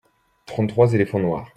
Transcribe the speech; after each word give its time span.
trente 0.47 0.67
trois 0.69 0.95
éléphants 0.95 1.19
noirs. 1.19 1.49